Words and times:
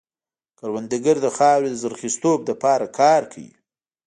کروندګر 0.59 1.15
د 1.21 1.27
خاورې 1.37 1.69
د 1.71 1.75
زرخېزتوب 1.81 2.39
لپاره 2.49 2.85
کار 2.99 3.21
کوي 3.33 3.51